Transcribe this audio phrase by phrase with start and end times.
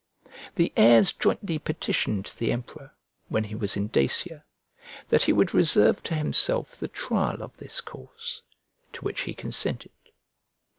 [0.55, 2.91] The heirs jointly petitioned the emperor,
[3.27, 4.43] when he was in Dacia,
[5.09, 8.41] that he would reserve to himself the trial of this cause;
[8.93, 9.91] to which he consented.